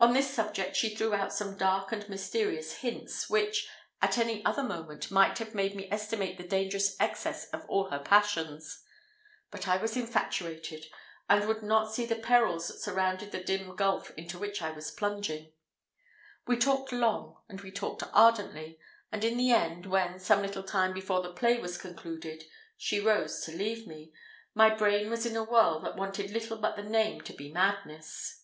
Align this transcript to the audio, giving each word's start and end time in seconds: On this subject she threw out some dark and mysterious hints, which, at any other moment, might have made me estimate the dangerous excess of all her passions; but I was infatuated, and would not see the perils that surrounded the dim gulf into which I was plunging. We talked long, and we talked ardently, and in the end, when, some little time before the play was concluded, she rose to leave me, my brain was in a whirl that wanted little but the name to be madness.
On 0.00 0.14
this 0.14 0.34
subject 0.34 0.74
she 0.74 0.96
threw 0.96 1.14
out 1.14 1.32
some 1.32 1.56
dark 1.56 1.92
and 1.92 2.08
mysterious 2.08 2.78
hints, 2.78 3.30
which, 3.30 3.68
at 4.00 4.18
any 4.18 4.44
other 4.44 4.64
moment, 4.64 5.12
might 5.12 5.38
have 5.38 5.54
made 5.54 5.76
me 5.76 5.86
estimate 5.92 6.36
the 6.36 6.42
dangerous 6.48 6.96
excess 6.98 7.44
of 7.50 7.64
all 7.68 7.88
her 7.90 8.00
passions; 8.00 8.82
but 9.52 9.68
I 9.68 9.76
was 9.76 9.96
infatuated, 9.96 10.86
and 11.28 11.46
would 11.46 11.62
not 11.62 11.94
see 11.94 12.04
the 12.04 12.16
perils 12.16 12.66
that 12.66 12.80
surrounded 12.80 13.30
the 13.30 13.44
dim 13.44 13.76
gulf 13.76 14.10
into 14.16 14.40
which 14.40 14.60
I 14.60 14.72
was 14.72 14.90
plunging. 14.90 15.52
We 16.48 16.56
talked 16.56 16.90
long, 16.90 17.36
and 17.48 17.60
we 17.60 17.70
talked 17.70 18.02
ardently, 18.12 18.80
and 19.12 19.22
in 19.22 19.36
the 19.36 19.52
end, 19.52 19.86
when, 19.86 20.18
some 20.18 20.42
little 20.42 20.64
time 20.64 20.92
before 20.92 21.22
the 21.22 21.32
play 21.32 21.60
was 21.60 21.78
concluded, 21.78 22.42
she 22.76 22.98
rose 22.98 23.44
to 23.44 23.52
leave 23.52 23.86
me, 23.86 24.12
my 24.52 24.68
brain 24.74 25.10
was 25.10 25.26
in 25.26 25.36
a 25.36 25.44
whirl 25.44 25.78
that 25.82 25.96
wanted 25.96 26.32
little 26.32 26.58
but 26.58 26.74
the 26.74 26.82
name 26.82 27.20
to 27.20 27.32
be 27.32 27.52
madness. 27.52 28.40